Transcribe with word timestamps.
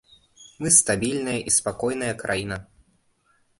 Мы 0.63 0.71
стабільная 0.77 1.37
і 1.53 1.55
спакойная 1.59 2.11
краіна. 2.25 2.61